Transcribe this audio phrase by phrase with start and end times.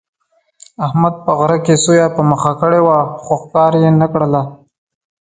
[0.85, 4.41] احمد په غره کې سویه په مخه کړې وه، خو ښکار یې نه کړله.